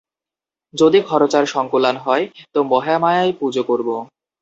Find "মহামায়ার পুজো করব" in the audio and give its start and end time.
2.71-3.89